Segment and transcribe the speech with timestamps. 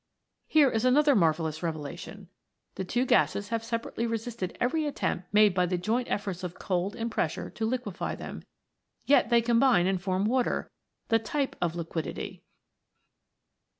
[0.47, 2.27] Here is another marvellous revelation!
[2.73, 6.95] The two gases have separately resisted every attempt made by the joint efforts of cold
[6.95, 8.41] and pressure to liquify them,
[9.05, 10.71] yet they combine and form water,
[11.09, 12.41] the type of liquidity